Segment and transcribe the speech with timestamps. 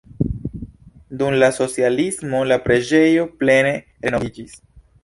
[1.19, 4.63] Dum la socialismo la preĝejo plene renoviĝis.